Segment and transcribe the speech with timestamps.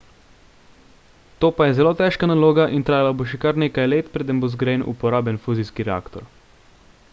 [1.43, 4.49] to pa je zelo težka naloga in trajalo bo še kar nekaj let preden bo
[4.55, 6.29] zgrajen uporaben fuzijski reaktor